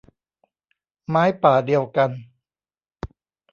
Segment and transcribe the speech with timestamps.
[1.09, 2.11] ไม้ป่าเดียวกัน